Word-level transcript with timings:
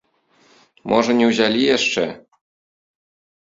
Можа, 0.91 1.11
не 1.19 1.25
ўзялі 1.33 1.61
яшчэ. 1.77 2.07